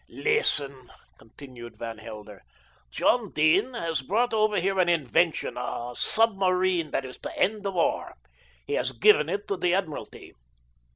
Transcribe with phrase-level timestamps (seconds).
[0.09, 2.41] "Listen," continued Van Helder.
[2.89, 7.71] "John Dene has brought over here an invention, a submarine that is to end the
[7.71, 8.15] war.
[8.65, 10.33] He has given it to the Admiralty."